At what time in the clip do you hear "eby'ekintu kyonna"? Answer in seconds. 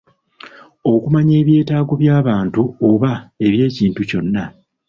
3.45-4.43